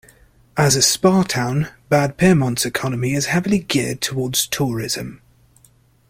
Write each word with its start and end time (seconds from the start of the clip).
As 0.57 0.75
a 0.75 0.81
spa 0.81 1.21
town, 1.21 1.67
Bad 1.87 2.17
Pyrmont's 2.17 2.65
economy 2.65 3.13
is 3.13 3.27
heavily 3.27 3.59
geared 3.59 4.01
towards 4.01 4.47
tourism. 4.47 5.21